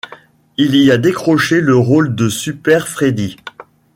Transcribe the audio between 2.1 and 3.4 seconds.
de Super Freddy.